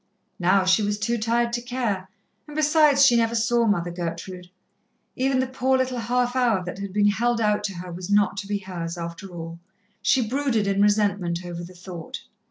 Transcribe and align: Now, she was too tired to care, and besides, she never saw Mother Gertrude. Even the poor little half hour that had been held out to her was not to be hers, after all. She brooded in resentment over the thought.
Now, 0.39 0.65
she 0.65 0.81
was 0.81 0.97
too 0.97 1.19
tired 1.19 1.53
to 1.53 1.61
care, 1.61 2.09
and 2.47 2.55
besides, 2.55 3.05
she 3.05 3.15
never 3.15 3.35
saw 3.35 3.67
Mother 3.67 3.91
Gertrude. 3.91 4.49
Even 5.15 5.37
the 5.37 5.45
poor 5.45 5.77
little 5.77 5.99
half 5.99 6.35
hour 6.35 6.65
that 6.65 6.79
had 6.79 6.91
been 6.91 7.09
held 7.11 7.39
out 7.39 7.63
to 7.65 7.75
her 7.75 7.91
was 7.91 8.09
not 8.09 8.35
to 8.37 8.47
be 8.47 8.57
hers, 8.57 8.97
after 8.97 9.29
all. 9.29 9.59
She 10.01 10.27
brooded 10.27 10.65
in 10.65 10.81
resentment 10.81 11.45
over 11.45 11.63
the 11.63 11.75
thought. 11.75 12.23